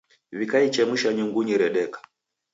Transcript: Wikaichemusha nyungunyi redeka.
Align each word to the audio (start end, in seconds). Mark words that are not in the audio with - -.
Wikaichemusha 0.37 1.09
nyungunyi 1.13 1.55
redeka. 1.61 1.99